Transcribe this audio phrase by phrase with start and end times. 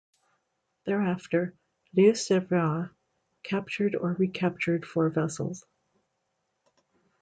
[0.87, 1.53] Thereafter
[1.95, 2.89] "Loup Cervier"
[3.43, 5.63] captured or recaptured four vessels.